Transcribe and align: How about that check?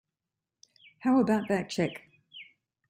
How 1.01 1.19
about 1.19 1.47
that 1.49 1.69
check? 1.69 2.01